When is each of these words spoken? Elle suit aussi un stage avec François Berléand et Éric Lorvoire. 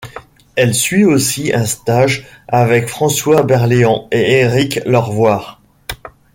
Elle 0.55 0.73
suit 0.73 1.05
aussi 1.05 1.53
un 1.53 1.63
stage 1.67 2.25
avec 2.47 2.87
François 2.89 3.43
Berléand 3.43 4.07
et 4.11 4.39
Éric 4.39 4.79
Lorvoire. 4.87 5.61